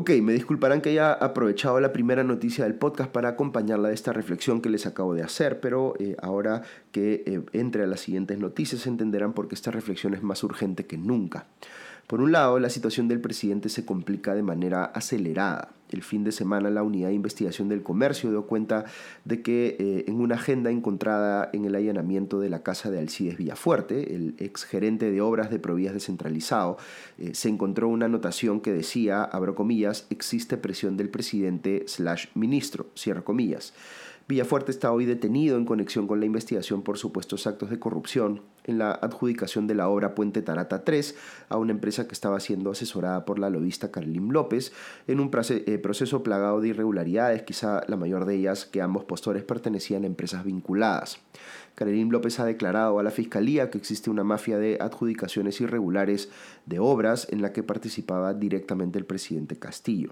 Ok, 0.00 0.10
me 0.22 0.32
disculparán 0.32 0.80
que 0.80 0.90
haya 0.90 1.12
aprovechado 1.12 1.80
la 1.80 1.92
primera 1.92 2.22
noticia 2.22 2.62
del 2.62 2.76
podcast 2.76 3.10
para 3.10 3.30
acompañarla 3.30 3.88
de 3.88 3.94
esta 3.94 4.12
reflexión 4.12 4.60
que 4.60 4.70
les 4.70 4.86
acabo 4.86 5.12
de 5.12 5.24
hacer, 5.24 5.58
pero 5.58 5.94
eh, 5.98 6.14
ahora 6.22 6.62
que 6.92 7.24
eh, 7.26 7.42
entre 7.52 7.82
a 7.82 7.88
las 7.88 7.98
siguientes 7.98 8.38
noticias 8.38 8.86
entenderán 8.86 9.32
por 9.32 9.48
qué 9.48 9.56
esta 9.56 9.72
reflexión 9.72 10.14
es 10.14 10.22
más 10.22 10.44
urgente 10.44 10.86
que 10.86 10.96
nunca. 10.96 11.48
Por 12.08 12.22
un 12.22 12.32
lado, 12.32 12.58
la 12.58 12.70
situación 12.70 13.06
del 13.06 13.20
presidente 13.20 13.68
se 13.68 13.84
complica 13.84 14.34
de 14.34 14.42
manera 14.42 14.86
acelerada. 14.86 15.72
El 15.90 16.02
fin 16.02 16.24
de 16.24 16.32
semana 16.32 16.70
la 16.70 16.82
Unidad 16.82 17.08
de 17.08 17.14
Investigación 17.14 17.68
del 17.68 17.82
Comercio 17.82 18.30
dio 18.30 18.46
cuenta 18.46 18.86
de 19.26 19.42
que 19.42 19.76
eh, 19.78 20.04
en 20.08 20.18
una 20.18 20.36
agenda 20.36 20.70
encontrada 20.70 21.50
en 21.52 21.66
el 21.66 21.74
allanamiento 21.74 22.40
de 22.40 22.48
la 22.48 22.62
casa 22.62 22.90
de 22.90 22.98
Alcides 22.98 23.36
Villafuerte, 23.36 24.14
el 24.14 24.34
ex 24.38 24.64
gerente 24.64 25.10
de 25.10 25.20
obras 25.20 25.50
de 25.50 25.58
Provías 25.58 25.92
descentralizado, 25.92 26.78
eh, 27.18 27.34
se 27.34 27.50
encontró 27.50 27.88
una 27.88 28.06
anotación 28.06 28.62
que 28.62 28.72
decía, 28.72 29.22
abro 29.22 29.54
comillas, 29.54 30.06
existe 30.08 30.56
presión 30.56 30.96
del 30.96 31.10
presidente 31.10 31.84
slash 31.88 32.28
ministro, 32.34 32.86
cierro 32.96 33.22
comillas. 33.22 33.74
Villafuerte 34.28 34.70
está 34.70 34.92
hoy 34.92 35.06
detenido 35.06 35.56
en 35.56 35.64
conexión 35.64 36.06
con 36.06 36.20
la 36.20 36.26
investigación 36.26 36.82
por 36.82 36.98
supuestos 36.98 37.46
actos 37.46 37.70
de 37.70 37.78
corrupción 37.78 38.42
en 38.64 38.76
la 38.76 38.90
adjudicación 38.90 39.66
de 39.66 39.74
la 39.74 39.88
obra 39.88 40.14
Puente 40.14 40.42
Tarata 40.42 40.84
3 40.84 41.16
a 41.48 41.56
una 41.56 41.72
empresa 41.72 42.06
que 42.06 42.12
estaba 42.12 42.38
siendo 42.38 42.70
asesorada 42.70 43.24
por 43.24 43.38
la 43.38 43.48
lobista 43.48 43.90
Carlín 43.90 44.30
López 44.30 44.74
en 45.06 45.20
un 45.20 45.30
eh, 45.32 45.78
proceso 45.78 46.22
plagado 46.22 46.60
de 46.60 46.68
irregularidades, 46.68 47.42
quizá 47.44 47.80
la 47.88 47.96
mayor 47.96 48.26
de 48.26 48.34
ellas 48.34 48.66
que 48.66 48.82
ambos 48.82 49.04
postores 49.04 49.44
pertenecían 49.44 50.04
a 50.04 50.08
empresas 50.08 50.44
vinculadas. 50.44 51.20
Carolín 51.74 52.10
López 52.10 52.38
ha 52.38 52.44
declarado 52.44 52.98
a 52.98 53.02
la 53.02 53.10
Fiscalía 53.10 53.70
que 53.70 53.78
existe 53.78 54.10
una 54.10 54.24
mafia 54.24 54.58
de 54.58 54.76
adjudicaciones 54.78 55.58
irregulares 55.62 56.28
de 56.66 56.80
obras 56.80 57.28
en 57.30 57.40
la 57.40 57.54
que 57.54 57.62
participaba 57.62 58.34
directamente 58.34 58.98
el 58.98 59.06
presidente 59.06 59.58
Castillo. 59.58 60.10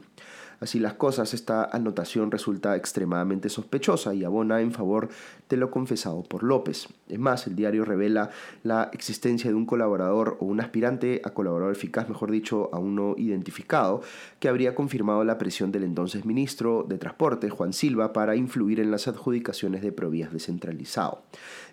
Así 0.61 0.79
las 0.79 0.94
cosas, 0.94 1.35
esta 1.35 1.64
anotación 1.64 2.31
resulta 2.31 2.76
extremadamente 2.76 3.49
sospechosa 3.49 4.14
y 4.14 4.25
abona 4.25 4.61
en 4.61 4.73
favor 4.73 5.08
de 5.49 5.56
lo 5.56 5.70
confesado 5.70 6.23
por 6.23 6.43
López. 6.43 6.88
Es 7.08 7.19
más, 7.19 7.47
el 7.47 7.56
diario 7.56 7.85
revela 7.85 8.31
la 8.62 8.91
existencia 8.93 9.50
de 9.50 9.55
un 9.55 9.67
colaborador 9.67 10.38
o 10.41 10.47
un 10.47 10.61
aspirante 10.61 11.20
a 11.25 11.31
colaborador 11.31 11.73
eficaz, 11.73 12.08
mejor 12.08 12.31
dicho, 12.31 12.70
a 12.73 12.79
uno 12.79 13.14
identificado, 13.19 14.03
que 14.41 14.49
habría 14.49 14.75
confirmado 14.75 15.25
la 15.25 15.38
presión 15.38 15.73
del 15.73 15.85
entonces 15.85 16.25
ministro 16.25 16.85
de 16.88 16.99
Transporte, 16.99 17.50
Juan 17.50 17.73
Silva, 17.73 18.12
para 18.12 18.37
influir 18.37 18.81
en 18.81 18.91
las 18.91 19.08
adjudicaciones 19.08 19.82
de 19.82 19.93
Provías 19.93 20.32
descentralizado. 20.32 21.23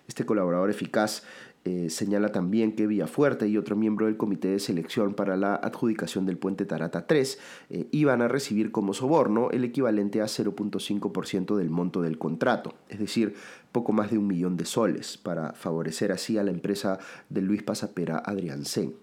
Este 0.06 0.26
colaborador 0.26 0.68
eficaz 0.70 1.24
eh, 1.64 1.88
señala 1.88 2.30
también 2.30 2.76
que 2.76 2.86
Villafuerte 2.86 3.48
y 3.48 3.56
otro 3.56 3.74
miembro 3.74 4.04
del 4.04 4.18
comité 4.18 4.48
de 4.48 4.58
selección 4.58 5.14
para 5.14 5.36
la 5.36 5.54
adjudicación 5.54 6.26
del 6.26 6.36
puente 6.36 6.66
Tarata 6.66 7.06
3 7.06 7.38
eh, 7.70 7.88
iban 7.90 8.20
a 8.20 8.28
recibir 8.28 8.70
como 8.70 8.92
soborno 8.92 9.50
el 9.50 9.64
equivalente 9.64 10.20
a 10.20 10.26
0.5% 10.26 11.56
del 11.56 11.70
monto 11.70 12.02
del 12.02 12.18
contrato, 12.18 12.74
es 12.90 12.98
decir, 12.98 13.34
poco 13.72 13.92
más 13.92 14.10
de 14.10 14.18
un 14.18 14.26
millón 14.26 14.58
de 14.58 14.66
soles, 14.66 15.16
para 15.16 15.54
favorecer 15.54 16.12
así 16.12 16.36
a 16.36 16.44
la 16.44 16.50
empresa 16.50 16.98
de 17.30 17.40
Luis 17.40 17.62
Pasapera 17.62 18.18
Adrián 18.18 18.66
Sen. 18.66 18.94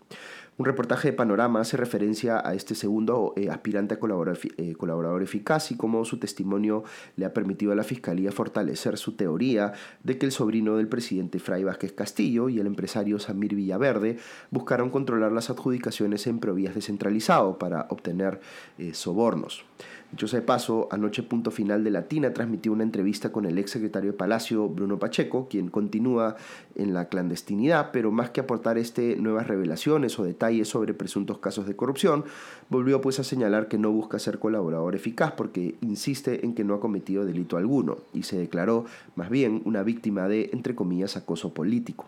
Un 0.62 0.66
reportaje 0.66 1.10
de 1.10 1.14
Panorama 1.18 1.62
hace 1.62 1.76
referencia 1.76 2.40
a 2.48 2.54
este 2.54 2.76
segundo 2.76 3.34
eh, 3.36 3.50
aspirante 3.50 3.96
a 3.96 4.00
colaborador, 4.00 4.38
eh, 4.58 4.76
colaborador 4.76 5.24
eficaz 5.24 5.72
y 5.72 5.76
cómo 5.76 6.06
su 6.06 6.20
testimonio 6.20 6.84
le 7.16 7.26
ha 7.26 7.34
permitido 7.34 7.72
a 7.72 7.76
la 7.76 7.84
Fiscalía 7.84 8.32
fortalecer 8.32 9.00
su 9.00 9.14
teoría 9.14 9.74
de 10.04 10.20
que 10.20 10.28
el 10.28 10.32
sobrino 10.32 10.78
del 10.78 10.88
presidente 10.88 11.40
Fray 11.40 11.64
Vázquez 11.64 11.94
Castillo 11.94 12.48
y 12.48 12.60
el 12.60 12.68
empresario 12.68 13.18
Samir 13.18 13.56
Villaverde 13.56 14.20
buscaron 14.52 14.92
controlar 14.92 15.32
las 15.32 15.50
adjudicaciones 15.50 16.28
en 16.28 16.38
provías 16.38 16.76
descentralizado 16.76 17.58
para 17.58 17.88
obtener 17.90 18.40
eh, 18.78 18.94
sobornos. 18.94 19.66
Dicho 20.12 20.28
sea 20.28 20.42
de 20.42 20.46
paso, 20.46 20.90
anoche 20.92 21.24
Punto 21.24 21.52
Final 21.52 21.86
de 21.86 21.90
Latina 21.90 22.34
transmitió 22.34 22.74
una 22.74 22.84
entrevista 22.84 23.32
con 23.32 23.46
el 23.46 23.58
ex 23.58 23.72
secretario 23.72 24.12
de 24.12 24.18
Palacio, 24.18 24.68
Bruno 24.68 25.00
Pacheco, 25.00 25.48
quien 25.50 25.70
continúa 25.70 26.36
en 26.76 26.94
la 26.94 27.06
clandestinidad, 27.06 27.92
pero 27.94 28.12
más 28.12 28.30
que 28.30 28.42
aportar 28.42 28.78
este, 28.78 29.16
nuevas 29.16 29.48
revelaciones 29.48 30.20
o 30.20 30.26
detalles 30.26 30.68
sobre 30.68 30.94
presuntos 30.94 31.38
casos 31.38 31.66
de 31.66 31.78
corrupción, 31.78 32.26
volvió 32.70 33.00
pues 33.00 33.20
a 33.20 33.24
señalar 33.24 33.70
que 33.70 33.78
no 33.78 33.92
busca 33.92 34.20
ser 34.20 34.38
colaborador 34.38 34.96
eficaz 34.96 35.32
porque 35.32 35.76
insiste 35.80 36.46
en 36.46 36.56
que 36.56 36.66
no 36.66 36.74
ha 36.74 36.82
cometido 36.82 37.26
delito 37.26 37.56
alguno 37.56 37.98
y 38.14 38.24
se 38.24 38.38
declaró 38.38 38.84
más 39.16 39.30
bien 39.30 39.62
una 39.64 39.82
víctima 39.82 40.28
de, 40.28 40.50
entre 40.52 40.76
comillas, 40.76 41.16
acoso 41.16 41.54
político. 41.54 42.08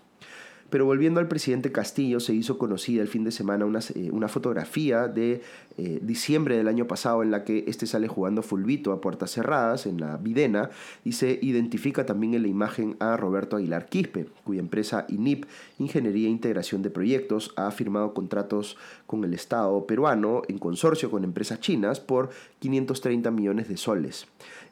Pero 0.74 0.86
volviendo 0.86 1.20
al 1.20 1.28
presidente 1.28 1.72
Castillo, 1.72 2.20
se 2.20 2.34
hizo 2.34 2.58
conocida 2.58 3.04
el 3.04 3.08
fin 3.08 3.24
de 3.24 3.30
semana 3.30 3.64
una, 3.64 3.78
eh, 3.94 4.28
fotografía 4.28 5.08
de 5.08 5.44
eh, 5.78 6.00
diciembre 6.02 6.58
del 6.58 6.68
año 6.68 6.88
pasado 6.88 7.22
en 7.22 7.30
la 7.30 7.44
que 7.44 7.64
este 7.68 7.86
sale 7.86 8.08
jugando 8.08 8.42
fulbito 8.42 8.92
a 8.92 9.00
puertas 9.00 9.30
cerradas 9.30 9.86
en 9.86 10.02
la 10.02 10.18
Videna 10.18 10.72
y 11.06 11.12
se 11.12 11.38
identifica 11.44 12.08
también 12.08 12.34
en 12.34 12.42
la 12.42 12.48
imagen 12.48 12.96
a 12.98 13.18
Roberto 13.18 13.58
Aguilar 13.58 13.86
Quispe, 13.86 14.26
cuya 14.44 14.62
empresa 14.62 15.06
INIP, 15.10 15.46
Ingeniería 15.78 16.28
e 16.28 16.32
Integración 16.32 16.82
de 16.82 16.90
Proyectos, 16.90 17.54
ha 17.56 17.70
firmado 17.70 18.16
contratos 18.16 18.76
con 19.06 19.24
el 19.24 19.36
Estado 19.36 19.86
peruano 19.86 20.42
en 20.48 20.58
consorcio 20.58 21.12
con 21.12 21.24
empresas 21.24 21.60
chinas 21.60 22.00
por 22.00 22.32
530 22.58 23.30
millones 23.30 23.70
de 23.70 23.78
soles. 23.78 24.26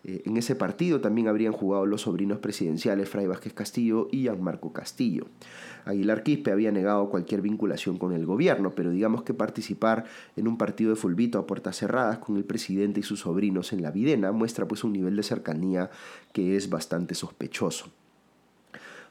Eh, 0.03 0.23
en 0.25 0.35
ese 0.37 0.55
partido 0.55 0.99
también 0.99 1.27
habrían 1.27 1.53
jugado 1.53 1.85
los 1.85 2.01
sobrinos 2.01 2.39
presidenciales 2.39 3.07
Fray 3.07 3.27
Vázquez 3.27 3.53
Castillo 3.53 4.07
y 4.11 4.21
Gianmarco 4.21 4.73
Castillo. 4.73 5.27
Aguilar 5.85 6.23
Quispe 6.23 6.51
había 6.51 6.71
negado 6.71 7.09
cualquier 7.09 7.41
vinculación 7.41 7.97
con 7.97 8.13
el 8.13 8.25
gobierno, 8.25 8.71
pero 8.71 8.91
digamos 8.91 9.23
que 9.23 9.33
participar 9.33 10.05
en 10.35 10.47
un 10.47 10.57
partido 10.57 10.91
de 10.91 10.95
fulbito 10.95 11.39
a 11.39 11.47
puertas 11.47 11.77
cerradas 11.77 12.19
con 12.19 12.37
el 12.37 12.43
presidente 12.43 12.99
y 12.99 13.03
sus 13.03 13.21
sobrinos 13.21 13.73
en 13.73 13.81
la 13.81 13.91
Videna 13.91 14.31
muestra 14.31 14.67
pues 14.67 14.83
un 14.83 14.93
nivel 14.93 15.15
de 15.15 15.23
cercanía 15.23 15.89
que 16.33 16.55
es 16.55 16.69
bastante 16.69 17.15
sospechoso. 17.15 17.89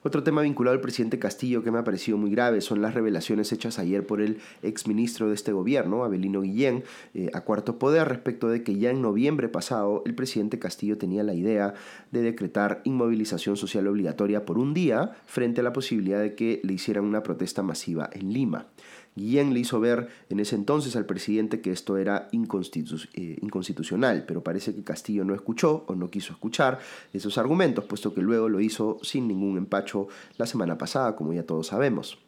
Otro 0.02 0.22
tema 0.22 0.40
vinculado 0.40 0.74
al 0.74 0.80
presidente 0.80 1.18
Castillo 1.18 1.62
que 1.62 1.70
me 1.70 1.78
ha 1.78 1.84
parecido 1.84 2.16
muy 2.16 2.30
grave 2.30 2.62
son 2.62 2.80
las 2.80 2.94
revelaciones 2.94 3.52
hechas 3.52 3.78
ayer 3.78 4.06
por 4.06 4.22
el 4.22 4.38
exministro 4.62 5.28
de 5.28 5.34
este 5.34 5.52
gobierno, 5.52 6.04
Abelino 6.04 6.40
Guillén, 6.40 6.84
eh, 7.12 7.28
a 7.34 7.42
Cuarto 7.42 7.78
Poder, 7.78 8.08
respecto 8.08 8.48
de 8.48 8.62
que 8.62 8.78
ya 8.78 8.90
en 8.90 9.02
noviembre 9.02 9.50
pasado 9.50 10.02
el 10.06 10.14
presidente 10.14 10.58
Castillo 10.58 10.96
tenía 10.96 11.22
la 11.22 11.34
idea 11.34 11.74
de 12.12 12.22
decretar 12.22 12.80
inmovilización 12.84 13.58
social 13.58 13.86
obligatoria 13.88 14.46
por 14.46 14.56
un 14.56 14.72
día 14.72 15.12
frente 15.26 15.60
a 15.60 15.64
la 15.64 15.74
posibilidad 15.74 16.20
de 16.20 16.34
que 16.34 16.60
le 16.64 16.72
hicieran 16.72 17.04
una 17.04 17.22
protesta 17.22 17.62
masiva 17.62 18.08
en 18.10 18.32
Lima. 18.32 18.68
Guillén 19.16 19.52
le 19.52 19.60
hizo 19.60 19.80
ver 19.80 20.08
en 20.28 20.40
ese 20.40 20.54
entonces 20.56 20.96
al 20.96 21.06
presidente 21.06 21.60
que 21.60 21.72
esto 21.72 21.96
era 21.96 22.28
eh, 22.32 23.38
inconstitucional, 23.40 24.24
pero 24.26 24.42
parece 24.42 24.74
que 24.74 24.84
Castillo 24.84 25.24
no 25.24 25.34
escuchó 25.34 25.84
o 25.86 25.94
no 25.94 26.10
quiso 26.10 26.32
escuchar 26.32 26.78
esos 27.12 27.38
argumentos, 27.38 27.84
puesto 27.84 28.14
que 28.14 28.22
luego 28.22 28.48
lo 28.48 28.60
hizo 28.60 28.98
sin 29.02 29.28
ningún 29.28 29.58
empacho 29.58 30.08
la 30.38 30.46
semana 30.46 30.78
pasada, 30.78 31.16
como 31.16 31.32
ya 31.32 31.44
todos 31.44 31.68
sabemos. 31.68 32.18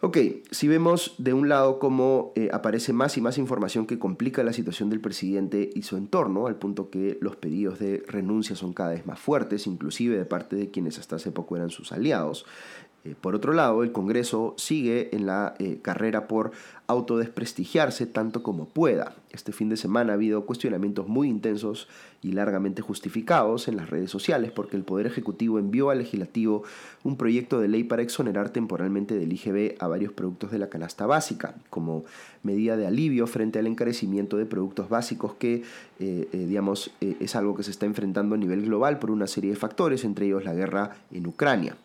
Ok, 0.00 0.16
si 0.52 0.68
vemos 0.68 1.16
de 1.18 1.32
un 1.32 1.48
lado 1.48 1.80
cómo 1.80 2.32
eh, 2.36 2.50
aparece 2.52 2.92
más 2.92 3.16
y 3.16 3.20
más 3.20 3.36
información 3.36 3.84
que 3.84 3.98
complica 3.98 4.44
la 4.44 4.52
situación 4.52 4.90
del 4.90 5.00
presidente 5.00 5.70
y 5.74 5.82
su 5.82 5.96
entorno, 5.96 6.46
al 6.46 6.54
punto 6.54 6.88
que 6.88 7.18
los 7.20 7.34
pedidos 7.34 7.80
de 7.80 8.04
renuncia 8.06 8.54
son 8.54 8.72
cada 8.72 8.90
vez 8.90 9.06
más 9.06 9.18
fuertes, 9.18 9.66
inclusive 9.66 10.16
de 10.16 10.24
parte 10.24 10.54
de 10.54 10.70
quienes 10.70 11.00
hasta 11.00 11.16
hace 11.16 11.32
poco 11.32 11.56
eran 11.56 11.70
sus 11.70 11.90
aliados, 11.90 12.46
por 13.20 13.34
otro 13.34 13.52
lado, 13.52 13.82
el 13.82 13.92
Congreso 13.92 14.54
sigue 14.56 15.14
en 15.14 15.26
la 15.26 15.54
eh, 15.58 15.78
carrera 15.80 16.26
por 16.26 16.52
autodesprestigiarse 16.88 18.06
tanto 18.06 18.42
como 18.42 18.66
pueda. 18.66 19.14
Este 19.30 19.52
fin 19.52 19.68
de 19.68 19.76
semana 19.76 20.12
ha 20.12 20.14
habido 20.14 20.46
cuestionamientos 20.46 21.06
muy 21.06 21.28
intensos 21.28 21.86
y 22.22 22.32
largamente 22.32 22.82
justificados 22.82 23.68
en 23.68 23.76
las 23.76 23.90
redes 23.90 24.10
sociales 24.10 24.50
porque 24.50 24.76
el 24.76 24.82
Poder 24.82 25.06
Ejecutivo 25.06 25.58
envió 25.58 25.90
al 25.90 25.98
Legislativo 25.98 26.64
un 27.04 27.16
proyecto 27.16 27.60
de 27.60 27.68
ley 27.68 27.84
para 27.84 28.02
exonerar 28.02 28.50
temporalmente 28.50 29.16
del 29.16 29.32
IGB 29.32 29.76
a 29.78 29.86
varios 29.86 30.12
productos 30.12 30.50
de 30.50 30.58
la 30.58 30.68
canasta 30.68 31.06
básica, 31.06 31.54
como 31.70 32.04
medida 32.42 32.76
de 32.76 32.86
alivio 32.86 33.26
frente 33.26 33.58
al 33.58 33.66
encarecimiento 33.66 34.38
de 34.38 34.46
productos 34.46 34.88
básicos 34.88 35.34
que, 35.34 35.62
eh, 36.00 36.28
digamos, 36.32 36.90
es 37.00 37.36
algo 37.36 37.54
que 37.54 37.62
se 37.62 37.70
está 37.70 37.86
enfrentando 37.86 38.34
a 38.34 38.38
nivel 38.38 38.62
global 38.62 38.98
por 38.98 39.10
una 39.10 39.26
serie 39.26 39.50
de 39.50 39.56
factores, 39.56 40.04
entre 40.04 40.26
ellos 40.26 40.44
la 40.44 40.54
guerra 40.54 40.96
en 41.12 41.26
Ucrania. 41.26 41.76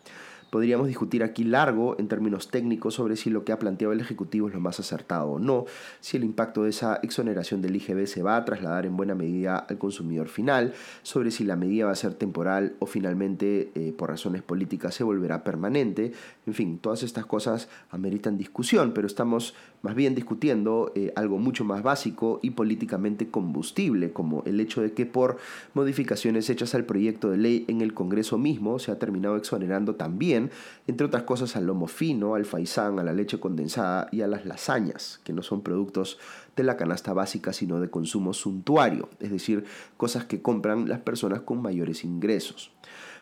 Podríamos 0.54 0.86
discutir 0.86 1.24
aquí 1.24 1.42
largo 1.42 1.98
en 1.98 2.06
términos 2.06 2.46
técnicos 2.46 2.94
sobre 2.94 3.16
si 3.16 3.28
lo 3.28 3.44
que 3.44 3.50
ha 3.50 3.58
planteado 3.58 3.92
el 3.92 3.98
Ejecutivo 3.98 4.46
es 4.46 4.54
lo 4.54 4.60
más 4.60 4.78
acertado 4.78 5.32
o 5.32 5.38
no, 5.40 5.64
si 5.98 6.16
el 6.16 6.22
impacto 6.22 6.62
de 6.62 6.70
esa 6.70 7.00
exoneración 7.02 7.60
del 7.60 7.74
IGB 7.74 8.06
se 8.06 8.22
va 8.22 8.36
a 8.36 8.44
trasladar 8.44 8.86
en 8.86 8.96
buena 8.96 9.16
medida 9.16 9.56
al 9.58 9.78
consumidor 9.78 10.28
final, 10.28 10.72
sobre 11.02 11.32
si 11.32 11.42
la 11.42 11.56
medida 11.56 11.86
va 11.86 11.90
a 11.90 11.96
ser 11.96 12.14
temporal 12.14 12.76
o 12.78 12.86
finalmente 12.86 13.72
eh, 13.74 13.92
por 13.98 14.10
razones 14.10 14.42
políticas 14.42 14.94
se 14.94 15.02
volverá 15.02 15.42
permanente. 15.42 16.12
En 16.46 16.54
fin, 16.54 16.78
todas 16.78 17.02
estas 17.02 17.26
cosas 17.26 17.68
ameritan 17.90 18.38
discusión, 18.38 18.92
pero 18.94 19.08
estamos 19.08 19.56
más 19.84 19.94
bien 19.94 20.14
discutiendo 20.14 20.90
eh, 20.94 21.12
algo 21.14 21.36
mucho 21.36 21.62
más 21.62 21.82
básico 21.82 22.40
y 22.42 22.52
políticamente 22.52 23.28
combustible, 23.28 24.14
como 24.14 24.42
el 24.46 24.58
hecho 24.58 24.80
de 24.80 24.94
que 24.94 25.04
por 25.04 25.36
modificaciones 25.74 26.48
hechas 26.48 26.74
al 26.74 26.86
proyecto 26.86 27.30
de 27.30 27.36
ley 27.36 27.66
en 27.68 27.82
el 27.82 27.92
Congreso 27.92 28.38
mismo 28.38 28.78
se 28.78 28.92
ha 28.92 28.98
terminado 28.98 29.36
exonerando 29.36 29.94
también 29.94 30.50
entre 30.86 31.06
otras 31.06 31.24
cosas 31.24 31.54
al 31.54 31.66
lomo 31.66 31.86
fino, 31.86 32.34
al 32.34 32.46
faisán, 32.46 32.98
a 32.98 33.04
la 33.04 33.12
leche 33.12 33.38
condensada 33.38 34.08
y 34.10 34.22
a 34.22 34.26
las 34.26 34.46
lasañas, 34.46 35.20
que 35.22 35.34
no 35.34 35.42
son 35.42 35.60
productos 35.60 36.18
de 36.56 36.64
la 36.64 36.78
canasta 36.78 37.12
básica, 37.12 37.52
sino 37.52 37.78
de 37.78 37.90
consumo 37.90 38.32
suntuario, 38.32 39.10
es 39.20 39.30
decir, 39.30 39.66
cosas 39.98 40.24
que 40.24 40.40
compran 40.40 40.88
las 40.88 41.00
personas 41.00 41.42
con 41.42 41.60
mayores 41.60 42.04
ingresos. 42.04 42.70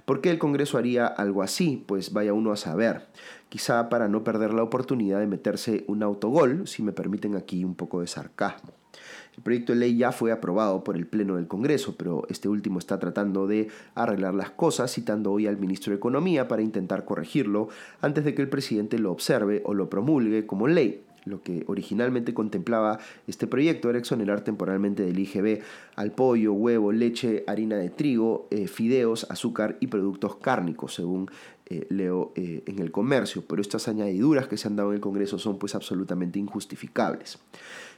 ¿Por 0.04 0.20
qué 0.20 0.30
el 0.30 0.38
Congreso 0.38 0.78
haría 0.78 1.06
algo 1.06 1.42
así? 1.42 1.84
Pues 1.86 2.12
vaya 2.12 2.32
uno 2.32 2.52
a 2.52 2.56
saber. 2.56 3.06
Quizá 3.48 3.88
para 3.88 4.08
no 4.08 4.24
perder 4.24 4.52
la 4.52 4.62
oportunidad 4.62 5.20
de 5.20 5.26
meterse 5.26 5.84
un 5.86 6.02
autogol, 6.02 6.66
si 6.66 6.82
me 6.82 6.92
permiten 6.92 7.36
aquí 7.36 7.64
un 7.64 7.74
poco 7.74 8.00
de 8.00 8.08
sarcasmo. 8.08 8.72
El 9.36 9.42
proyecto 9.42 9.72
de 9.72 9.78
ley 9.78 9.96
ya 9.96 10.12
fue 10.12 10.32
aprobado 10.32 10.84
por 10.84 10.96
el 10.96 11.06
Pleno 11.06 11.36
del 11.36 11.46
Congreso, 11.46 11.96
pero 11.96 12.24
este 12.28 12.48
último 12.48 12.78
está 12.78 12.98
tratando 12.98 13.46
de 13.46 13.68
arreglar 13.94 14.34
las 14.34 14.50
cosas, 14.50 14.92
citando 14.92 15.32
hoy 15.32 15.46
al 15.46 15.56
ministro 15.56 15.92
de 15.92 15.96
Economía 15.96 16.48
para 16.48 16.62
intentar 16.62 17.04
corregirlo 17.04 17.68
antes 18.00 18.24
de 18.24 18.34
que 18.34 18.42
el 18.42 18.48
presidente 18.48 18.98
lo 18.98 19.12
observe 19.12 19.62
o 19.64 19.72
lo 19.72 19.88
promulgue 19.88 20.46
como 20.46 20.68
ley. 20.68 21.04
Lo 21.24 21.42
que 21.42 21.64
originalmente 21.66 22.34
contemplaba 22.34 22.98
este 23.26 23.46
proyecto 23.46 23.90
era 23.90 23.98
exonerar 23.98 24.42
temporalmente 24.42 25.04
del 25.04 25.18
IGB 25.18 25.62
al 25.96 26.12
pollo, 26.12 26.52
huevo, 26.52 26.92
leche, 26.92 27.44
harina 27.46 27.76
de 27.76 27.90
trigo, 27.90 28.48
eh, 28.50 28.66
fideos, 28.66 29.26
azúcar 29.30 29.76
y 29.80 29.86
productos 29.86 30.36
cárnicos, 30.36 30.94
según 30.94 31.30
eh, 31.66 31.86
leo 31.90 32.32
eh, 32.34 32.62
en 32.66 32.80
el 32.80 32.90
comercio. 32.90 33.44
Pero 33.48 33.62
estas 33.62 33.88
añadiduras 33.88 34.48
que 34.48 34.56
se 34.56 34.68
han 34.68 34.76
dado 34.76 34.90
en 34.90 34.96
el 34.96 35.00
Congreso 35.00 35.38
son 35.38 35.58
pues 35.58 35.74
absolutamente 35.74 36.38
injustificables. 36.38 37.38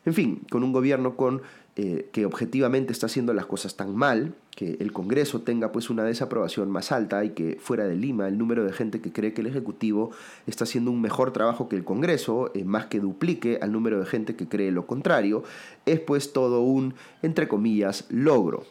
En 0.07 0.15
fin, 0.15 0.43
con 0.51 0.63
un 0.63 0.73
gobierno 0.73 1.17
con, 1.17 1.43
eh, 1.77 2.09
que 2.13 2.27
objetivamente 2.27 2.93
está 2.93 3.07
haciendo 3.07 3.33
las 3.33 3.47
cosas 3.47 3.77
tan 3.77 3.97
mal, 3.97 4.35
que 4.55 4.77
el 4.79 4.93
Congreso 4.93 5.41
tenga 5.41 5.73
pues 5.73 5.91
una 5.91 6.05
desaprobación 6.05 6.71
más 6.71 6.93
alta 6.93 7.25
y 7.25 7.31
que 7.31 7.59
fuera 7.61 7.85
de 7.87 7.97
Lima 7.97 8.29
el 8.29 8.39
número 8.39 8.65
de 8.65 8.73
gente 8.73 9.01
que 9.01 9.13
cree 9.13 9.33
que 9.33 9.41
el 9.41 9.49
Ejecutivo 9.49 10.13
está 10.47 10.65
haciendo 10.65 10.91
un 10.91 11.01
mejor 11.01 11.33
trabajo 11.33 11.69
que 11.69 11.77
el 11.77 11.85
Congreso, 11.85 12.53
eh, 12.55 12.65
más 12.65 12.87
que 12.87 13.01
duplique 13.01 13.59
al 13.61 13.73
número 13.73 13.99
de 13.99 14.07
gente 14.07 14.37
que 14.37 14.47
cree 14.47 14.71
lo 14.71 14.87
contrario, 14.87 15.43
es 15.87 15.99
pues 16.01 16.33
todo 16.33 16.61
un, 16.61 16.95
entre 17.23 17.49
comillas, 17.49 18.07
logro. 18.09 18.65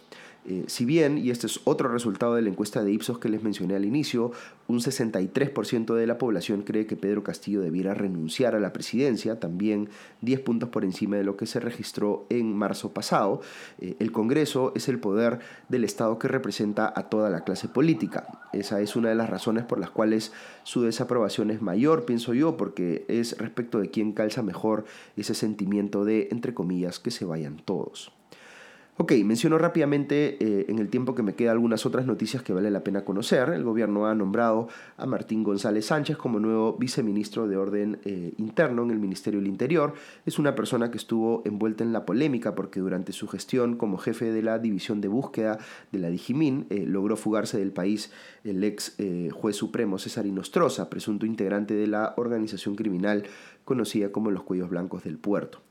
Eh, 0.46 0.66
si 0.68 0.84
bien, 0.84 1.18
y 1.18 1.30
este 1.30 1.48
es 1.48 1.62
otro 1.64 1.90
resultado 1.90 2.36
de 2.36 2.42
la 2.42 2.50
encuesta 2.50 2.84
de 2.84 2.92
Ipsos 2.92 3.18
que 3.18 3.30
les 3.30 3.44
mencioné 3.44 3.76
al 3.76 3.86
inicio, 3.86 4.32
un 4.68 4.80
63% 4.80 5.94
de 5.94 6.08
la 6.08 6.18
población 6.18 6.64
cree 6.64 6.86
que 6.86 6.98
Pedro 6.98 7.24
Castillo 7.24 7.62
debiera 7.62 7.94
renunciar 7.94 8.54
a 8.56 8.60
la 8.60 8.74
presidencia, 8.74 9.40
también 9.40 9.90
10 10.22 10.42
puntos 10.42 10.70
por 10.70 10.84
encima 10.84 11.16
de 11.16 11.24
lo 11.24 11.38
que 11.38 11.46
se 11.46 11.60
registró 11.60 12.26
en 12.30 12.56
marzo 12.56 12.94
pasado. 12.94 13.42
Eh, 13.80 13.96
el 14.00 14.12
Congreso 14.12 14.74
es 14.76 14.90
el 14.90 15.00
poder 15.00 15.40
del 15.70 15.86
Estado 15.86 16.20
que 16.20 16.28
representa 16.28 16.92
a 16.94 17.10
toda 17.10 17.30
la 17.30 17.46
clase 17.46 17.70
política. 17.70 18.42
Esa 18.52 18.82
es 18.82 18.96
una 18.96 19.10
de 19.10 19.16
las 19.16 19.30
razones 19.30 19.64
por 19.64 19.80
las 19.80 19.92
cuales 19.92 20.34
su 20.64 20.82
desaprobación 20.82 21.52
es 21.52 21.62
mayor, 21.62 22.06
pienso 22.06 22.34
yo, 22.34 22.58
porque 22.58 23.06
es 23.08 23.38
respecto 23.38 23.80
de 23.80 23.90
quién 23.90 24.12
calza 24.12 24.44
mejor 24.44 24.86
ese 25.16 25.36
sentimiento 25.36 26.04
de, 26.04 26.28
entre 26.32 26.54
comillas, 26.54 27.00
que 27.00 27.12
se 27.12 27.26
vayan 27.26 27.58
todos. 27.64 28.12
Ok, 28.96 29.14
menciono 29.26 29.58
rápidamente 29.58 30.38
eh, 30.40 30.68
en 30.70 30.78
el 30.78 30.88
tiempo 30.88 31.16
que 31.16 31.24
me 31.24 31.34
queda 31.34 31.52
algunas 31.52 31.84
otras 31.88 32.06
noticias 32.06 32.44
que 32.44 32.54
vale 32.54 32.70
la 32.70 32.84
pena 32.84 33.04
conocer. 33.04 33.50
El 33.50 33.64
gobierno 33.64 34.06
ha 34.06 34.14
nombrado 34.14 34.68
a 34.98 35.08
Martín 35.08 35.42
González 35.42 35.88
Sánchez 35.88 36.16
como 36.16 36.40
nuevo 36.40 36.74
viceministro 36.74 37.48
de 37.48 37.58
Orden 37.58 38.00
eh, 38.06 38.36
Interno 38.38 38.84
en 38.84 38.92
el 38.92 39.00
Ministerio 39.00 39.40
del 39.40 39.50
Interior. 39.50 39.96
Es 40.28 40.38
una 40.38 40.54
persona 40.54 40.92
que 40.92 40.98
estuvo 40.98 41.42
envuelta 41.44 41.84
en 41.84 41.92
la 41.92 42.06
polémica 42.06 42.54
porque 42.54 42.82
durante 42.82 43.14
su 43.14 43.28
gestión 43.28 43.78
como 43.78 43.98
jefe 43.98 44.32
de 44.32 44.44
la 44.44 44.60
División 44.60 45.02
de 45.02 45.08
Búsqueda 45.08 45.58
de 45.92 45.98
la 45.98 46.10
Digimin 46.10 46.68
eh, 46.70 46.86
logró 46.86 47.18
fugarse 47.18 47.58
del 47.58 47.72
país 47.72 48.12
el 48.44 48.64
ex 48.64 48.98
juez 49.32 49.56
supremo 49.56 49.98
César 49.98 50.28
Inostroza, 50.28 50.92
presunto 50.92 51.26
integrante 51.26 51.74
de 51.74 51.88
la 51.88 52.14
organización 52.18 52.76
criminal 52.76 53.24
conocida 53.66 54.12
como 54.12 54.30
los 54.30 54.44
Cuellos 54.44 54.70
Blancos 54.70 55.04
del 55.04 55.18
Puerto. 55.18 55.62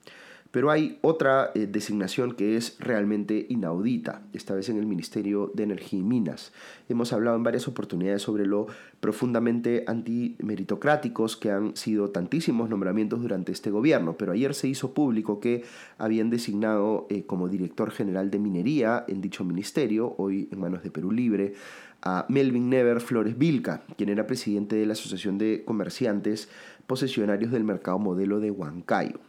Pero 0.53 0.71
hay 0.71 0.99
otra 1.01 1.51
eh, 1.55 1.67
designación 1.67 2.35
que 2.35 2.57
es 2.57 2.77
realmente 2.79 3.47
inaudita, 3.49 4.21
esta 4.35 4.55
vez 4.55 4.69
en 4.69 4.79
el 4.79 4.85
Ministerio 4.85 5.51
de 5.55 5.63
Energía 5.63 5.99
y 5.99 6.03
Minas. 6.03 6.53
Hemos 6.91 7.15
hablado 7.15 7.37
en 7.37 7.43
varias 7.43 7.67
oportunidades 7.69 8.21
sobre 8.21 8.45
lo 8.45 8.67
profundamente 9.01 9.83
antimeritocráticos 9.87 11.39
que 11.39 11.51
han 11.51 11.75
sido 11.75 12.11
tantísimos 12.11 12.69
nombramientos 12.69 13.23
durante 13.23 13.51
este 13.51 13.71
gobierno, 13.71 14.17
pero 14.19 14.33
ayer 14.33 14.55
se 14.55 14.69
hizo 14.69 14.93
público 14.93 15.41
que 15.41 15.65
habían 15.97 16.29
designado 16.29 17.07
eh, 17.09 17.25
como 17.25 17.49
director 17.49 17.91
general 17.91 18.31
de 18.31 18.39
minería 18.39 19.07
en 19.09 19.23
dicho 19.23 19.45
ministerio, 19.45 20.15
hoy 20.19 20.51
en 20.53 20.61
manos 20.61 20.83
de 20.83 20.91
Perú 20.91 21.13
Libre, 21.13 21.55
a 22.03 22.27
Melvin 22.29 22.69
Never 22.69 23.01
Flores 23.01 23.39
Vilca, 23.39 23.83
quien 23.97 24.11
era 24.11 24.27
presidente 24.27 24.77
de 24.77 24.85
la 24.85 24.93
Asociación 24.93 25.39
de 25.39 25.63
Comerciantes 25.65 26.51
Posesionarios 26.87 27.53
del 27.53 27.65
Mercado 27.65 27.99
Modelo 27.99 28.39
de 28.41 28.51
Huancayo. 28.51 29.21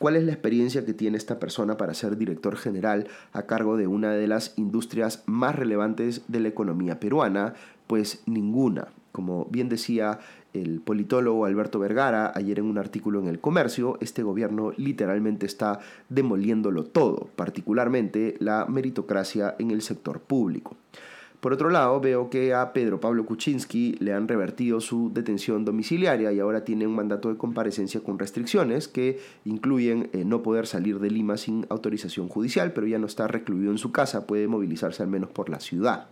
¿Cuál 0.00 0.16
es 0.16 0.24
la 0.24 0.32
experiencia 0.32 0.86
que 0.86 0.94
tiene 0.94 1.18
esta 1.18 1.38
persona 1.38 1.76
para 1.76 1.92
ser 1.92 2.16
director 2.16 2.56
general 2.56 3.08
a 3.34 3.42
cargo 3.42 3.76
de 3.76 3.86
una 3.86 4.12
de 4.12 4.26
las 4.26 4.54
industrias 4.56 5.22
más 5.26 5.54
relevantes 5.54 6.22
de 6.26 6.40
la 6.40 6.48
economía 6.48 6.98
peruana? 6.98 7.52
Pues 7.86 8.22
ninguna. 8.24 8.88
Como 9.12 9.44
bien 9.50 9.68
decía 9.68 10.18
el 10.54 10.80
politólogo 10.80 11.44
Alberto 11.44 11.78
Vergara 11.78 12.32
ayer 12.34 12.60
en 12.60 12.64
un 12.64 12.78
artículo 12.78 13.20
en 13.20 13.28
El 13.28 13.40
Comercio, 13.40 13.98
este 14.00 14.22
gobierno 14.22 14.72
literalmente 14.78 15.44
está 15.44 15.80
demoliéndolo 16.08 16.84
todo, 16.84 17.28
particularmente 17.36 18.36
la 18.38 18.64
meritocracia 18.64 19.54
en 19.58 19.70
el 19.70 19.82
sector 19.82 20.20
público. 20.20 20.78
Por 21.40 21.54
otro 21.54 21.70
lado, 21.70 21.98
veo 22.00 22.28
que 22.28 22.52
a 22.52 22.74
Pedro 22.74 23.00
Pablo 23.00 23.24
Kuczynski 23.24 23.96
le 23.98 24.12
han 24.12 24.28
revertido 24.28 24.78
su 24.82 25.10
detención 25.10 25.64
domiciliaria 25.64 26.30
y 26.32 26.38
ahora 26.38 26.64
tiene 26.64 26.86
un 26.86 26.94
mandato 26.94 27.30
de 27.30 27.38
comparecencia 27.38 28.02
con 28.02 28.18
restricciones 28.18 28.88
que 28.88 29.18
incluyen 29.46 30.10
eh, 30.12 30.26
no 30.26 30.42
poder 30.42 30.66
salir 30.66 30.98
de 30.98 31.10
Lima 31.10 31.38
sin 31.38 31.64
autorización 31.70 32.28
judicial, 32.28 32.74
pero 32.74 32.86
ya 32.86 32.98
no 32.98 33.06
está 33.06 33.26
recluido 33.26 33.70
en 33.70 33.78
su 33.78 33.90
casa, 33.90 34.26
puede 34.26 34.48
movilizarse 34.48 35.02
al 35.02 35.08
menos 35.08 35.30
por 35.30 35.48
la 35.48 35.60
ciudad. 35.60 36.08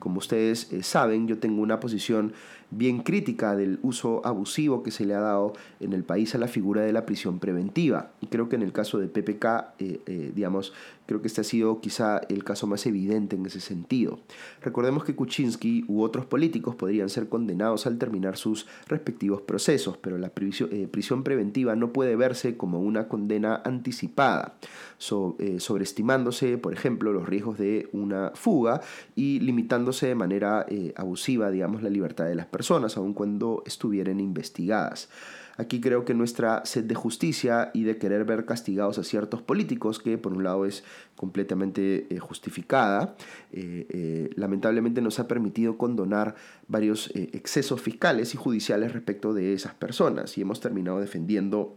como 0.00 0.18
ustedes 0.18 0.72
eh, 0.72 0.82
saben, 0.82 1.28
yo 1.28 1.38
tengo 1.38 1.62
una 1.62 1.78
posición 1.78 2.32
bien 2.70 3.02
crítica 3.02 3.54
del 3.54 3.78
uso 3.82 4.26
abusivo 4.26 4.82
que 4.82 4.90
se 4.90 5.06
le 5.06 5.14
ha 5.14 5.20
dado 5.20 5.52
en 5.78 5.92
el 5.92 6.02
país 6.02 6.34
a 6.34 6.38
la 6.38 6.48
figura 6.48 6.82
de 6.82 6.92
la 6.92 7.06
prisión 7.06 7.38
preventiva. 7.38 8.10
Y 8.20 8.26
creo 8.26 8.48
que 8.48 8.56
en 8.56 8.62
el 8.62 8.72
caso 8.72 8.98
de 8.98 9.06
PPK, 9.06 9.74
eh, 9.78 10.32
digamos, 10.34 10.72
creo 11.06 11.20
que 11.20 11.28
este 11.28 11.40
ha 11.40 11.44
sido 11.44 11.80
quizá 11.80 12.20
el 12.28 12.44
caso 12.44 12.66
más 12.66 12.86
evidente 12.86 13.36
en 13.36 13.46
ese 13.46 13.60
sentido. 13.60 14.20
Recordemos 14.62 15.04
que 15.04 15.14
Kuczynski 15.14 15.84
u 15.88 16.02
otros 16.02 16.26
políticos 16.26 16.74
podrían 16.74 17.08
ser 17.08 17.28
condenados 17.28 17.86
al 17.86 17.98
terminar 17.98 18.36
sus 18.36 18.66
respectivos 18.88 19.42
procesos, 19.42 19.96
pero 19.98 20.18
la 20.18 20.28
eh, 20.28 20.88
prisión, 20.90 21.22
preventiva 21.22 21.76
no 21.76 21.92
puede 21.92 22.16
verse 22.16 22.56
como 22.56 22.80
una 22.80 23.08
condena 23.08 23.60
anticipada, 23.64 24.54
sobreestimándose, 24.98 26.58
por 26.58 26.72
ejemplo, 26.72 27.12
los 27.12 27.28
riesgos 27.28 27.58
de 27.58 27.88
una 27.92 28.32
fuga 28.34 28.80
y 29.14 29.40
limitándose 29.40 30.06
de 30.06 30.14
manera 30.14 30.66
abusiva, 30.96 31.50
digamos, 31.50 31.82
la 31.82 31.90
libertad 31.90 32.26
de 32.26 32.34
las 32.34 32.46
personas, 32.46 32.96
aun 32.96 33.12
cuando 33.14 33.62
estuvieran 33.66 34.20
investigadas. 34.20 35.08
Aquí 35.56 35.80
creo 35.80 36.04
que 36.04 36.14
nuestra 36.14 36.64
sed 36.64 36.84
de 36.84 36.94
justicia 36.94 37.70
y 37.74 37.84
de 37.84 37.96
querer 37.96 38.24
ver 38.24 38.44
castigados 38.44 38.98
a 38.98 39.04
ciertos 39.04 39.42
políticos, 39.42 39.98
que 40.00 40.18
por 40.18 40.32
un 40.32 40.42
lado 40.42 40.66
es 40.66 40.82
completamente 41.16 42.06
eh, 42.10 42.18
justificada, 42.18 43.14
eh, 43.52 43.86
eh, 43.88 44.30
lamentablemente 44.34 45.00
nos 45.00 45.20
ha 45.20 45.28
permitido 45.28 45.78
condonar 45.78 46.34
varios 46.66 47.10
excesos 47.14 47.80
fiscales 47.80 48.34
y 48.34 48.36
judiciales 48.36 48.92
respecto 48.92 49.32
de 49.32 49.52
esas 49.52 49.74
personas 49.74 50.36
y 50.38 50.42
hemos 50.42 50.60
terminado 50.60 51.00
defendiendo 51.00 51.76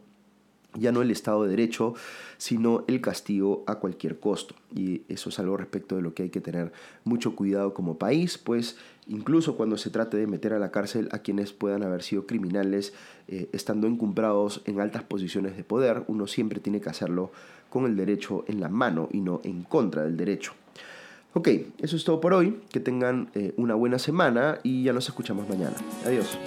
ya 0.74 0.92
no 0.92 1.02
el 1.02 1.12
Estado 1.12 1.44
de 1.44 1.50
Derecho, 1.50 1.94
sino 2.38 2.84
el 2.88 3.02
castigo 3.02 3.64
a 3.68 3.76
cualquier 3.76 4.20
costo. 4.20 4.56
Y 4.76 5.04
eso 5.08 5.30
es 5.30 5.40
algo 5.40 5.58
respecto 5.58 5.96
de 5.96 6.02
lo 6.02 6.14
que 6.14 6.24
hay 6.24 6.30
que 6.30 6.42
tener 6.42 6.72
mucho 7.04 7.36
cuidado 7.36 7.74
como 7.74 7.98
país, 7.98 8.38
pues 8.38 8.78
incluso 9.08 9.56
cuando 9.56 9.78
se 9.78 9.90
trate 9.90 10.18
de 10.18 10.28
meter 10.28 10.54
a 10.54 10.60
la 10.60 10.72
cárcel 10.72 11.10
a 11.12 11.20
quienes 11.20 11.54
puedan 11.54 11.84
haber 11.84 12.04
sido 12.04 12.26
criminales 12.26 12.94
eh, 13.28 13.50
estando 13.54 13.88
encumbrados 13.88 14.62
en 14.66 14.80
altas 14.80 15.04
posiciones 15.04 15.58
de 15.58 15.64
poder, 15.64 16.04
uno 16.08 16.28
siempre 16.28 16.60
tiene 16.60 16.82
que 16.82 16.90
hacerlo 16.90 17.32
con 17.70 17.86
el 17.86 17.96
derecho 17.96 18.46
en 18.48 18.60
la 18.60 18.70
mano 18.70 19.10
y 19.12 19.22
no 19.22 19.42
en 19.44 19.64
contra 19.64 20.04
del 20.04 20.18
derecho. 20.18 20.54
Ok, 21.34 21.50
eso 21.80 21.96
es 21.96 22.04
todo 22.04 22.20
por 22.20 22.34
hoy. 22.34 22.62
Que 22.72 22.80
tengan 22.80 23.30
eh, 23.36 23.54
una 23.58 23.76
buena 23.76 24.00
semana 24.00 24.60
y 24.64 24.84
ya 24.84 24.94
nos 24.94 25.08
escuchamos 25.08 25.48
mañana. 25.48 25.76
Adiós. 26.06 26.38